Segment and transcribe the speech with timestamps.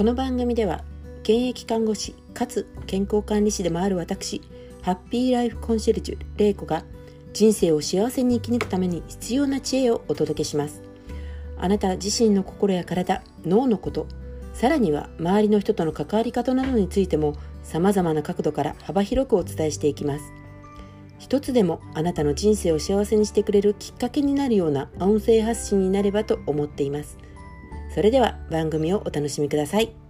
[0.00, 0.82] この番組では
[1.24, 4.40] 現役看護師かつ健康管理士でもある私
[4.80, 6.84] ハッピーライフコンシェルジュ玲子が
[7.34, 10.80] 人生を幸せに生き抜くために必要な知恵をお届けします。
[11.58, 14.06] あなた自身の心や体脳のこと
[14.54, 20.24] さらには周りの人との関わり方などについても様々な角度から幅広くお伝えしていきます。
[21.18, 27.18] 一つでもあなたの人生を幸せにしてくれるきっかけになるような音声発信になればと思っています。
[27.94, 30.09] それでは番組をお楽しみください。